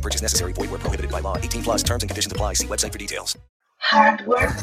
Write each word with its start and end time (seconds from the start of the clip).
No 0.00 0.02
purchase 0.02 0.22
necessary. 0.22 0.54
Void 0.54 0.70
where 0.70 0.80
prohibited 0.80 1.10
by 1.12 1.20
law. 1.20 1.36
18 1.36 1.62
plus 1.62 1.82
terms 1.82 2.02
and 2.02 2.08
conditions 2.08 2.32
apply. 2.32 2.54
See 2.54 2.66
website 2.66 2.92
for 2.92 2.98
details. 2.98 3.36
Hardware. 3.78 4.56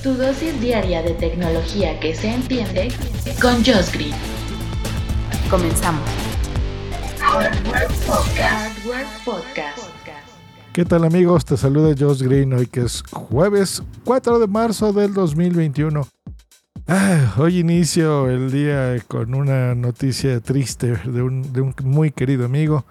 Tu 0.00 0.14
dosis 0.14 0.60
diaria 0.60 1.02
de 1.02 1.14
tecnología 1.14 1.98
que 1.98 2.14
se 2.14 2.28
entiende 2.28 2.92
con 3.42 3.64
Josh 3.64 3.90
Green. 3.92 4.14
Comenzamos. 5.50 6.08
Hardware 7.18 7.88
Podcast. 8.06 8.38
Hardware 8.38 9.06
Podcast. 9.24 9.78
¿Qué 10.72 10.84
tal 10.84 11.04
amigos? 11.04 11.44
Te 11.44 11.56
saluda 11.56 11.96
Josh 11.98 12.22
Green 12.22 12.52
hoy 12.52 12.68
que 12.68 12.82
es 12.82 13.02
jueves 13.10 13.82
4 14.04 14.38
de 14.38 14.46
marzo 14.46 14.92
del 14.92 15.14
2021. 15.14 16.06
Ah, 16.86 17.34
hoy 17.38 17.58
inicio 17.58 18.30
el 18.30 18.52
día 18.52 18.96
con 19.08 19.34
una 19.34 19.74
noticia 19.74 20.38
triste 20.40 20.96
de 21.04 21.22
un, 21.22 21.52
de 21.52 21.60
un 21.60 21.74
muy 21.82 22.12
querido 22.12 22.44
amigo 22.44 22.84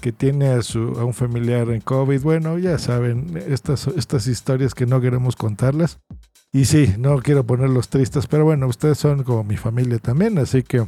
que 0.00 0.12
tiene 0.12 0.48
a, 0.48 0.62
su, 0.62 0.98
a 0.98 1.04
un 1.04 1.14
familiar 1.14 1.68
en 1.70 1.80
COVID. 1.80 2.20
Bueno, 2.22 2.58
ya 2.58 2.78
saben, 2.78 3.42
estas, 3.48 3.86
estas 3.88 4.26
historias 4.26 4.74
que 4.74 4.86
no 4.86 5.00
queremos 5.00 5.36
contarlas. 5.36 5.98
Y 6.52 6.64
sí, 6.64 6.94
no 6.98 7.18
quiero 7.18 7.44
ponerlos 7.44 7.88
tristes, 7.88 8.26
pero 8.26 8.44
bueno, 8.44 8.66
ustedes 8.66 8.98
son 8.98 9.22
como 9.22 9.44
mi 9.44 9.56
familia 9.56 9.98
también, 9.98 10.36
así 10.38 10.64
que 10.64 10.84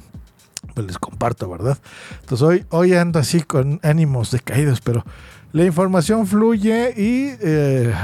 pues 0.75 0.87
les 0.87 0.99
comparto, 0.99 1.49
¿verdad? 1.49 1.79
Entonces 2.21 2.43
hoy, 2.43 2.65
hoy 2.71 2.95
ando 2.95 3.19
así 3.19 3.43
con 3.43 3.79
ánimos 3.83 4.31
decaídos, 4.31 4.81
pero 4.81 5.05
la 5.53 5.65
información 5.67 6.27
fluye 6.27 6.95
y 6.97 7.37
eh, 7.41 7.95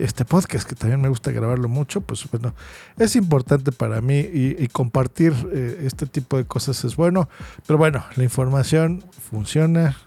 este 0.00 0.24
podcast, 0.24 0.66
que 0.66 0.74
también 0.74 1.02
me 1.02 1.10
gusta 1.10 1.32
grabarlo 1.32 1.68
mucho, 1.68 2.00
pues 2.00 2.24
bueno, 2.30 2.54
es 2.98 3.14
importante 3.14 3.72
para 3.72 4.00
mí 4.00 4.18
y, 4.18 4.56
y 4.58 4.68
compartir 4.68 5.34
eh, 5.52 5.82
este 5.84 6.06
tipo 6.06 6.38
de 6.38 6.46
cosas 6.46 6.82
es 6.84 6.96
bueno. 6.96 7.28
Pero 7.66 7.78
bueno, 7.78 8.04
la 8.16 8.24
información 8.24 9.04
funciona, 9.30 9.98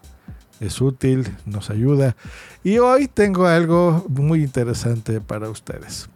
es 0.60 0.82
útil, 0.82 1.28
nos 1.46 1.70
ayuda. 1.70 2.16
Y 2.64 2.80
hoy 2.80 3.08
tengo 3.08 3.48
algo 3.48 4.06
muy 4.10 4.44
interesante 4.44 5.22
para 5.22 5.50
ustedes. 5.50 6.10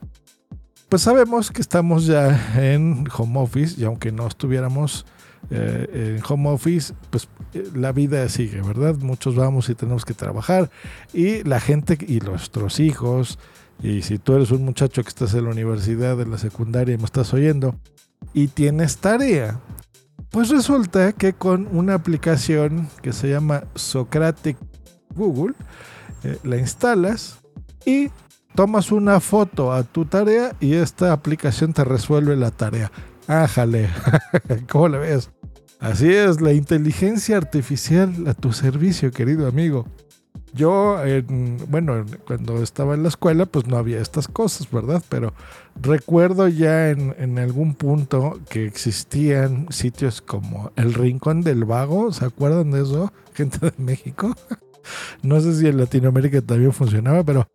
Pues 0.90 1.04
sabemos 1.04 1.52
que 1.52 1.62
estamos 1.62 2.06
ya 2.06 2.54
en 2.58 3.08
home 3.16 3.40
office 3.40 3.80
y 3.80 3.86
aunque 3.86 4.12
no 4.12 4.28
estuviéramos 4.28 5.06
eh, 5.50 6.18
en 6.18 6.24
home 6.28 6.50
office, 6.50 6.94
pues 7.10 7.28
eh, 7.54 7.70
la 7.74 7.92
vida 7.92 8.28
sigue, 8.30 8.62
¿verdad? 8.62 8.96
Muchos 8.96 9.36
vamos 9.36 9.70
y 9.70 9.76
tenemos 9.76 10.06
que 10.06 10.14
trabajar 10.14 10.70
y 11.14 11.44
la 11.44 11.60
gente 11.60 11.98
y 12.08 12.20
nuestros 12.20 12.80
hijos, 12.80 13.40
y 13.82 14.04
si 14.04 14.20
tú 14.20 14.36
eres 14.36 14.52
un 14.52 14.64
muchacho 14.64 15.02
que 15.02 15.10
estás 15.10 15.34
en 15.34 15.46
la 15.46 15.52
universidad, 15.52 16.20
en 16.22 16.32
la 16.32 16.38
secundaria 16.38 16.98
me 16.98 17.06
estás 17.06 17.34
oyendo 17.34 17.76
y 18.34 18.48
tienes 18.48 18.98
tarea, 18.98 19.60
pues 20.32 20.50
resulta 20.50 21.12
que 21.12 21.34
con 21.34 21.68
una 21.72 21.94
aplicación 21.94 22.90
que 23.02 23.14
se 23.14 23.30
llama 23.30 23.66
Socratic 23.76 24.58
Google, 25.14 25.54
eh, 26.24 26.38
la 26.44 26.58
instalas 26.58 27.40
y 27.86 28.10
tomas 28.56 28.92
una 28.92 29.20
foto 29.20 29.74
a 29.74 29.84
tu 29.84 30.06
tarea 30.06 30.56
y 30.60 30.76
esta 30.76 31.12
aplicación 31.12 31.74
te 31.74 31.84
resuelve 31.84 32.36
la 32.38 32.52
tarea. 32.52 32.92
Ájale, 33.28 33.90
¿cómo 34.72 34.88
le 34.88 34.98
ves? 35.00 35.32
Así 35.80 36.14
es, 36.14 36.42
la 36.42 36.54
inteligencia 36.54 37.38
artificial 37.38 38.28
a 38.28 38.34
tu 38.34 38.54
servicio, 38.54 39.12
querido 39.12 39.48
amigo. 39.48 39.86
Yo, 40.54 41.04
en, 41.04 41.58
bueno, 41.70 42.06
cuando 42.26 42.62
estaba 42.62 42.94
en 42.94 43.04
la 43.04 43.10
escuela, 43.10 43.46
pues 43.46 43.68
no 43.68 43.78
había 43.78 44.02
estas 44.02 44.28
cosas, 44.28 44.70
¿verdad? 44.70 45.02
Pero 45.08 45.34
recuerdo 45.82 46.48
ya 46.48 46.90
en, 46.90 47.16
en, 47.18 47.40
algún 47.40 47.74
punto 47.74 48.40
que 48.50 48.66
existían 48.66 49.68
sitios 49.72 50.22
como 50.22 50.72
el 50.76 50.94
Rincón 50.94 51.42
del 51.42 51.64
Vago, 51.64 52.12
¿se 52.12 52.26
acuerdan 52.26 52.72
de 52.72 52.82
eso? 52.82 53.14
Gente 53.34 53.60
de 53.60 53.74
México. 53.78 54.36
no 55.24 55.40
sé 55.40 55.56
si 55.56 55.68
en 55.68 55.78
Latinoamérica 55.78 56.42
también 56.42 56.74
funcionaba, 56.74 57.24
pero 57.24 57.48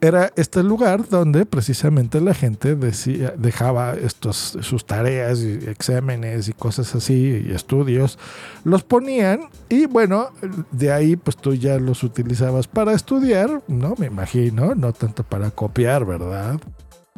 era 0.00 0.32
este 0.36 0.62
lugar 0.62 1.08
donde 1.08 1.44
precisamente 1.44 2.20
la 2.20 2.34
gente 2.34 2.74
dejaba 2.74 3.94
estos, 3.94 4.58
sus 4.60 4.86
tareas 4.86 5.40
y 5.40 5.68
exámenes 5.68 6.48
y 6.48 6.52
cosas 6.52 6.94
así 6.94 7.44
y 7.46 7.52
estudios, 7.52 8.18
los 8.64 8.82
ponían 8.82 9.48
y 9.68 9.86
bueno, 9.86 10.30
de 10.70 10.92
ahí 10.92 11.16
pues 11.16 11.36
tú 11.36 11.54
ya 11.54 11.78
los 11.78 12.02
utilizabas 12.02 12.66
para 12.66 12.92
estudiar, 12.92 13.62
¿no? 13.68 13.94
Me 13.98 14.06
imagino, 14.06 14.74
no 14.74 14.92
tanto 14.92 15.22
para 15.22 15.50
copiar, 15.50 16.06
¿verdad? 16.06 16.58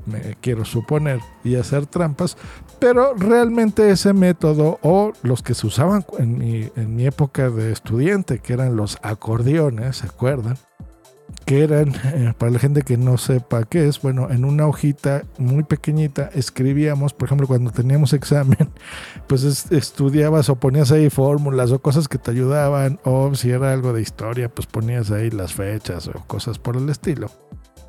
Me 0.04 0.37
quiero 0.41 0.65
suponer 0.65 1.21
y 1.44 1.54
hacer 1.54 1.87
trampas, 1.87 2.37
pero 2.81 3.15
realmente 3.15 3.91
ese 3.91 4.12
método 4.12 4.81
o 4.82 5.12
los 5.22 5.42
que 5.42 5.54
se 5.54 5.69
usaban 5.69 6.04
en 6.19 6.38
mi, 6.38 6.69
en 6.75 6.97
mi 6.97 7.06
época 7.06 7.50
de 7.50 7.71
estudiante, 7.71 8.41
que 8.41 8.54
eran 8.54 8.75
los 8.75 8.98
acordeones, 9.03 9.98
¿se 9.98 10.06
acuerdan? 10.06 10.56
Que 11.44 11.62
eran, 11.62 11.94
eh, 12.04 12.34
para 12.37 12.53
la 12.53 12.59
gente 12.59 12.82
que 12.82 12.97
no 12.97 13.19
sepa 13.19 13.65
qué 13.65 13.88
es, 13.88 14.00
bueno, 14.00 14.31
en 14.31 14.44
una 14.44 14.66
hojita 14.66 15.25
muy 15.38 15.65
pequeñita 15.65 16.31
escribíamos, 16.34 17.12
por 17.12 17.28
ejemplo, 17.28 17.47
cuando 17.47 17.70
teníamos 17.70 18.12
examen, 18.12 18.70
pues 19.26 19.42
es, 19.44 19.71
estudiabas 19.72 20.48
o 20.48 20.56
ponías 20.56 20.92
ahí 20.92 21.10
fórmulas 21.10 21.72
o 21.72 21.81
cosas 21.81 22.09
que 22.09 22.19
te 22.19 22.31
ayudaban, 22.31 23.00
o 23.04 23.34
si 23.34 23.50
era 23.50 23.72
algo 23.72 23.92
de 23.92 24.03
historia, 24.03 24.48
pues 24.48 24.66
ponías 24.66 25.10
ahí 25.10 25.31
las 25.31 25.54
fechas 25.54 26.09
o 26.09 26.12
cosas 26.26 26.59
por 26.59 26.76
el 26.76 26.88
estilo. 26.88 27.31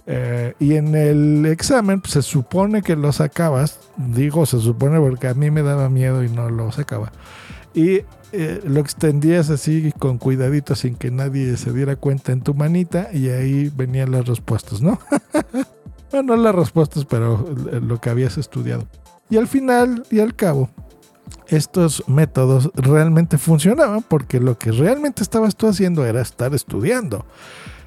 Eh, 0.05 0.53
y 0.59 0.75
en 0.75 0.95
el 0.95 1.45
examen 1.45 2.01
pues, 2.01 2.13
se 2.13 2.21
supone 2.21 2.81
que 2.81 2.97
lo 2.97 3.13
sacabas, 3.13 3.79
digo 3.95 4.45
se 4.45 4.59
supone 4.59 4.99
porque 4.99 5.27
a 5.27 5.33
mí 5.33 5.49
me 5.49 5.61
daba 5.61 5.87
miedo 5.89 6.23
y 6.23 6.29
no 6.29 6.49
lo 6.49 6.71
sacaba. 6.71 7.11
Y 7.73 8.01
eh, 8.31 8.61
lo 8.65 8.79
extendías 8.79 9.49
así 9.49 9.93
con 9.97 10.17
cuidadito 10.17 10.75
sin 10.75 10.95
que 10.95 11.11
nadie 11.11 11.57
se 11.57 11.71
diera 11.71 11.95
cuenta 11.95 12.31
en 12.31 12.41
tu 12.41 12.53
manita 12.53 13.09
y 13.13 13.29
ahí 13.29 13.71
venían 13.75 14.11
las 14.11 14.27
respuestas, 14.27 14.81
¿no? 14.81 14.99
bueno, 16.11 16.35
no 16.35 16.41
las 16.41 16.55
respuestas, 16.55 17.05
pero 17.05 17.47
lo 17.81 17.99
que 17.99 18.09
habías 18.09 18.37
estudiado. 18.37 18.87
Y 19.29 19.37
al 19.37 19.47
final 19.47 20.03
y 20.11 20.19
al 20.19 20.35
cabo, 20.35 20.69
estos 21.47 22.03
métodos 22.07 22.71
realmente 22.75 23.37
funcionaban 23.37 24.03
porque 24.03 24.39
lo 24.39 24.57
que 24.57 24.71
realmente 24.71 25.23
estabas 25.23 25.55
tú 25.55 25.67
haciendo 25.67 26.05
era 26.05 26.21
estar 26.21 26.53
estudiando 26.53 27.25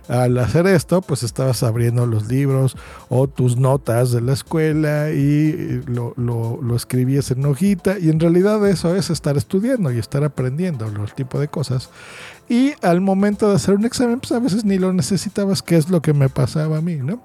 al 0.08 0.38
hacer 0.38 0.66
esto, 0.66 1.02
pues 1.02 1.22
estabas 1.22 1.62
abriendo 1.62 2.06
los 2.06 2.28
libros 2.28 2.76
o 3.08 3.26
tus 3.26 3.56
notas 3.56 4.12
de 4.12 4.20
la 4.20 4.32
escuela 4.32 5.10
y 5.10 5.82
lo, 5.86 6.14
lo, 6.16 6.76
escribías 6.76 7.30
en 7.30 7.44
hojita 7.44 7.98
y 7.98 8.10
en 8.10 8.20
realidad 8.20 8.66
eso 8.68 8.94
es 8.94 9.10
estar 9.10 9.36
estudiando 9.36 9.90
y 9.92 9.98
estar 9.98 10.22
aprendiendo 10.24 10.88
los 10.90 11.14
tipo 11.14 11.40
de 11.40 11.48
cosas. 11.48 11.90
Y 12.48 12.74
al 12.82 13.00
momento 13.00 13.48
de 13.48 13.56
hacer 13.56 13.74
un 13.74 13.84
examen, 13.84 14.20
pues 14.20 14.32
a 14.32 14.38
veces 14.38 14.64
ni 14.64 14.78
lo 14.78 14.92
necesitabas, 14.92 15.62
que 15.62 15.76
es 15.76 15.90
lo 15.90 16.00
que 16.02 16.12
me 16.12 16.28
pasaba 16.28 16.78
a 16.78 16.80
mí, 16.80 16.96
¿no? 16.96 17.22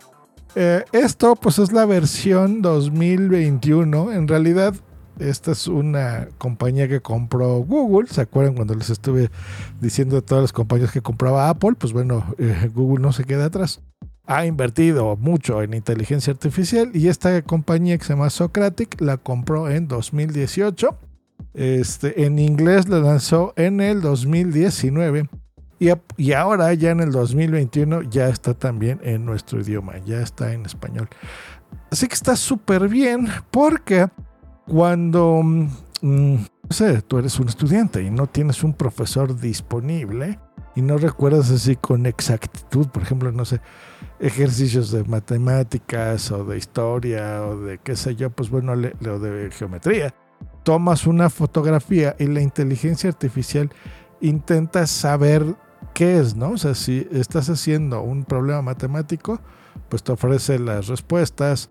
Eh, 0.55 0.83
esto 0.91 1.35
pues 1.35 1.59
es 1.59 1.71
la 1.71 1.85
versión 1.85 2.61
2021, 2.61 4.11
en 4.11 4.27
realidad 4.27 4.73
esta 5.19 5.51
es 5.51 5.67
una 5.67 6.29
compañía 6.37 6.87
que 6.87 7.01
compró 7.01 7.57
Google. 7.59 8.07
¿Se 8.07 8.21
acuerdan 8.21 8.55
cuando 8.55 8.75
les 8.75 8.89
estuve 8.89 9.29
diciendo 9.79 10.15
de 10.15 10.21
todas 10.21 10.43
las 10.43 10.53
compañías 10.53 10.91
que 10.91 11.01
compraba 11.01 11.49
Apple? 11.49 11.73
Pues 11.77 11.93
bueno, 11.93 12.25
eh, 12.37 12.69
Google 12.73 13.03
no 13.03 13.11
se 13.11 13.23
queda 13.23 13.45
atrás. 13.45 13.81
Ha 14.25 14.45
invertido 14.45 15.15
mucho 15.17 15.61
en 15.61 15.73
inteligencia 15.73 16.31
artificial 16.31 16.91
y 16.93 17.07
esta 17.07 17.41
compañía 17.41 17.97
que 17.97 18.05
se 18.05 18.13
llama 18.13 18.29
Socratic 18.29 19.01
la 19.01 19.17
compró 19.17 19.69
en 19.69 19.87
2018. 19.87 20.97
Este, 21.53 22.25
en 22.25 22.39
inglés 22.39 22.87
la 22.87 22.99
lanzó 22.99 23.53
en 23.57 23.81
el 23.81 24.01
2019 24.01 25.27
y, 25.79 25.89
y 26.15 26.33
ahora 26.33 26.73
ya 26.75 26.91
en 26.91 27.01
el 27.01 27.11
2021 27.11 28.03
ya 28.03 28.29
está 28.29 28.53
también 28.53 28.99
en 29.03 29.25
nuestro 29.25 29.59
idioma, 29.59 29.97
ya 30.05 30.21
está 30.21 30.53
en 30.53 30.65
español. 30.65 31.09
Así 31.89 32.07
que 32.07 32.13
está 32.13 32.35
súper 32.35 32.87
bien 32.87 33.27
porque 33.49 34.07
cuando, 34.67 35.41
mm, 35.43 35.65
no 36.01 36.47
sé, 36.69 37.01
tú 37.01 37.17
eres 37.17 37.39
un 37.39 37.49
estudiante 37.49 38.01
y 38.01 38.09
no 38.09 38.27
tienes 38.27 38.63
un 38.63 38.73
profesor 38.73 39.39
disponible 39.39 40.39
y 40.75 40.81
no 40.81 40.97
recuerdas 40.97 41.51
así 41.51 41.75
con 41.75 42.05
exactitud, 42.05 42.87
por 42.87 43.03
ejemplo, 43.03 43.31
no 43.31 43.45
sé, 43.45 43.59
ejercicios 44.19 44.91
de 44.91 45.03
matemáticas 45.03 46.31
o 46.31 46.45
de 46.45 46.57
historia 46.57 47.45
o 47.45 47.57
de 47.59 47.79
qué 47.79 47.95
sé 47.95 48.15
yo, 48.15 48.29
pues 48.29 48.49
bueno, 48.49 48.75
lo 48.75 49.19
de 49.19 49.51
geometría. 49.51 50.13
Tomas 50.63 51.07
una 51.07 51.29
fotografía 51.29 52.15
y 52.19 52.27
la 52.27 52.41
inteligencia 52.41 53.09
artificial 53.09 53.69
intenta 54.21 54.87
saber 54.87 55.55
qué 55.93 56.19
es, 56.19 56.35
¿no? 56.35 56.51
O 56.51 56.57
sea, 56.57 56.75
si 56.75 57.07
estás 57.11 57.49
haciendo 57.49 58.01
un 58.01 58.23
problema 58.23 58.61
matemático, 58.61 59.41
pues 59.89 60.03
te 60.03 60.11
ofrece 60.11 60.59
las 60.59 60.87
respuestas. 60.87 61.69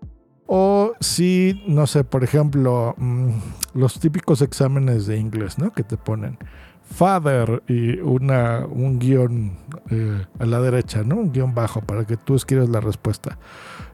O 0.53 0.95
si, 0.99 1.63
no 1.65 1.87
sé, 1.87 2.03
por 2.03 2.25
ejemplo, 2.25 2.93
mm, 2.97 3.29
los 3.73 4.01
típicos 4.01 4.41
exámenes 4.41 5.07
de 5.07 5.15
inglés, 5.15 5.57
¿no? 5.57 5.71
Que 5.71 5.81
te 5.81 5.95
ponen 5.95 6.37
father 6.83 7.63
y 7.69 8.01
una, 8.01 8.65
un 8.69 8.99
guion 8.99 9.53
eh, 9.89 10.25
a 10.39 10.45
la 10.45 10.59
derecha, 10.59 11.03
¿no? 11.05 11.15
Un 11.15 11.31
guion 11.31 11.55
bajo 11.55 11.79
para 11.79 12.05
que 12.05 12.17
tú 12.17 12.35
escribas 12.35 12.67
la 12.67 12.81
respuesta. 12.81 13.37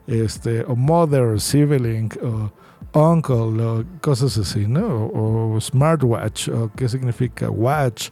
Este, 0.08 0.64
o 0.64 0.74
mother, 0.74 1.40
sibling, 1.40 2.10
o 2.24 2.50
uncle, 2.92 3.62
o 3.62 3.84
cosas 4.00 4.36
así, 4.36 4.66
¿no? 4.66 5.06
O, 5.14 5.60
smartwatch, 5.60 6.48
o 6.48 6.72
qué 6.74 6.88
significa 6.88 7.48
watch, 7.50 8.10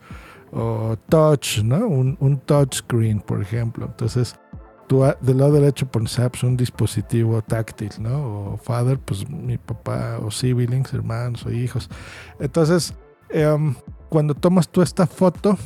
o 0.53 0.97
touch, 1.09 1.65
¿no? 1.65 1.85
Un, 1.89 2.17
un 2.21 2.39
touchscreen, 2.39 3.19
por 3.19 3.43
ejemplo. 3.43 3.87
Entonces, 3.87 4.37
tú 4.87 5.05
del 5.21 5.39
lado 5.39 5.53
derecho 5.53 5.87
pones 5.87 6.19
apps, 6.19 6.43
un 6.43 6.57
dispositivo 6.57 7.43
táctil, 7.43 7.91
¿no? 7.99 8.53
O 8.53 8.57
father, 8.57 8.99
pues 8.99 9.29
mi 9.29 9.59
papá, 9.59 10.19
o 10.23 10.31
siblings, 10.31 10.93
hermanos 10.93 11.45
o 11.47 11.51
hijos. 11.51 11.89
Entonces, 12.41 12.95
em, 13.31 13.75
cuando 14.09 14.35
tomas 14.35 14.69
tú 14.69 14.83
esta 14.83 15.07
foto, 15.07 15.59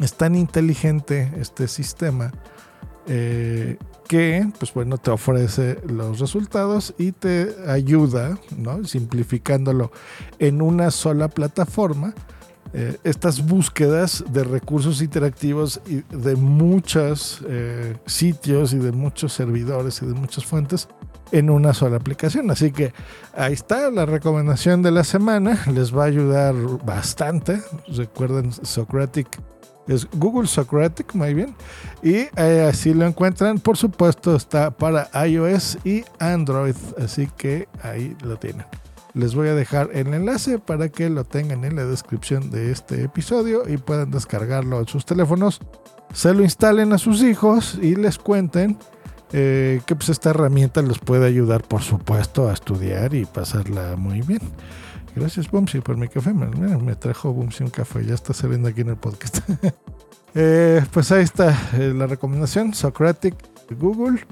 es 0.00 0.14
tan 0.14 0.34
inteligente 0.34 1.30
este 1.38 1.68
sistema 1.68 2.32
eh, 3.06 3.76
que, 4.08 4.48
pues 4.58 4.74
bueno, 4.74 4.98
te 4.98 5.10
ofrece 5.10 5.78
los 5.86 6.18
resultados 6.18 6.94
y 6.98 7.12
te 7.12 7.54
ayuda, 7.68 8.38
¿no? 8.56 8.84
Simplificándolo 8.84 9.92
en 10.38 10.62
una 10.62 10.90
sola 10.90 11.28
plataforma 11.28 12.14
eh, 12.72 12.98
estas 13.04 13.44
búsquedas 13.46 14.24
de 14.30 14.44
recursos 14.44 15.02
interactivos 15.02 15.80
y 15.86 16.02
de 16.14 16.36
muchos 16.36 17.42
eh, 17.48 17.96
sitios 18.06 18.72
y 18.72 18.78
de 18.78 18.92
muchos 18.92 19.32
servidores 19.32 20.00
y 20.02 20.06
de 20.06 20.14
muchas 20.14 20.44
fuentes 20.44 20.88
en 21.32 21.50
una 21.50 21.74
sola 21.74 21.96
aplicación. 21.96 22.50
Así 22.50 22.72
que 22.72 22.92
ahí 23.34 23.52
está 23.52 23.90
la 23.90 24.06
recomendación 24.06 24.82
de 24.82 24.90
la 24.90 25.04
semana. 25.04 25.62
Les 25.72 25.96
va 25.96 26.04
a 26.04 26.06
ayudar 26.06 26.54
bastante. 26.84 27.60
Recuerden, 27.88 28.52
Socratic 28.52 29.40
es 29.88 30.08
Google 30.12 30.46
Socratic, 30.46 31.14
muy 31.14 31.34
bien. 31.34 31.54
Y 32.02 32.28
eh, 32.36 32.68
así 32.70 32.94
lo 32.94 33.06
encuentran. 33.06 33.58
Por 33.58 33.76
supuesto, 33.76 34.36
está 34.36 34.70
para 34.70 35.10
iOS 35.26 35.78
y 35.84 36.04
Android. 36.18 36.76
Así 37.02 37.28
que 37.36 37.68
ahí 37.82 38.16
lo 38.22 38.36
tienen. 38.36 38.64
Les 39.14 39.34
voy 39.34 39.48
a 39.48 39.54
dejar 39.54 39.90
el 39.92 40.14
enlace 40.14 40.58
para 40.58 40.88
que 40.88 41.10
lo 41.10 41.24
tengan 41.24 41.64
en 41.64 41.76
la 41.76 41.84
descripción 41.84 42.50
de 42.50 42.70
este 42.70 43.04
episodio 43.04 43.68
y 43.68 43.76
puedan 43.76 44.10
descargarlo 44.10 44.78
en 44.80 44.86
sus 44.86 45.04
teléfonos. 45.04 45.60
Se 46.12 46.32
lo 46.32 46.42
instalen 46.42 46.92
a 46.92 46.98
sus 46.98 47.22
hijos 47.22 47.78
y 47.80 47.96
les 47.96 48.18
cuenten 48.18 48.78
eh, 49.32 49.80
que 49.86 49.94
pues 49.94 50.08
esta 50.08 50.30
herramienta 50.30 50.82
les 50.82 50.98
puede 50.98 51.26
ayudar, 51.26 51.62
por 51.62 51.82
supuesto, 51.82 52.48
a 52.48 52.52
estudiar 52.52 53.14
y 53.14 53.24
pasarla 53.24 53.96
muy 53.96 54.22
bien. 54.22 54.40
Gracias, 55.14 55.50
Bumsy, 55.50 55.80
por 55.80 55.96
mi 55.96 56.08
café. 56.08 56.32
Me, 56.32 56.94
trajo 56.94 57.32
Bumsy 57.32 57.64
un 57.64 57.70
café, 57.70 58.04
ya 58.04 58.14
está 58.14 58.32
saliendo 58.32 58.68
aquí 58.68 58.82
en 58.82 58.90
el 58.90 58.96
podcast. 58.96 59.38
Eh, 60.36 60.86
pues 60.92 61.10
ahí 61.10 61.24
está 61.24 61.58
eh, 61.72 61.92
la 61.92 62.06
recomendación: 62.06 62.72
Socratic 62.72 63.34
Google. 63.80 64.24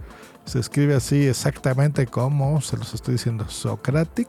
Se 0.44 0.60
escribe 0.60 0.94
así 0.94 1.26
exactamente 1.26 2.06
como 2.06 2.60
se 2.60 2.76
los 2.76 2.94
estoy 2.94 3.14
diciendo: 3.14 3.48
Socratic 3.48 4.28